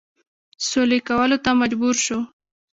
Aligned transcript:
سولي 0.67 0.99
کولو 1.09 1.37
ته 1.43 1.51
مجبور 1.61 1.95
شو. 2.05 2.19